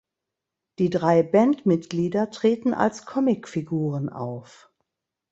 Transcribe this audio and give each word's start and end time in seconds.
Die 0.79 0.89
drei 0.89 1.21
Bandmitglieder 1.21 2.31
treten 2.31 2.73
als 2.73 3.05
Comicfiguren 3.05 4.09
auf. 4.09 4.71